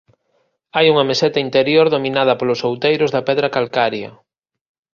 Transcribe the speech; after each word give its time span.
Hai 0.75 0.85
unha 0.93 1.07
meseta 1.09 1.39
interior 1.47 1.87
dominada 1.95 2.37
polos 2.39 2.63
outeiros 2.69 3.09
da 3.15 3.25
pedra 3.27 3.51
calcaria. 3.55 4.09